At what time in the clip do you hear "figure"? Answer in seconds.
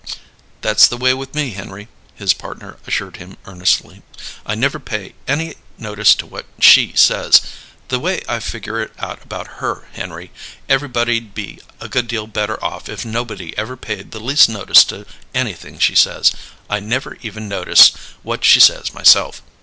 8.39-8.81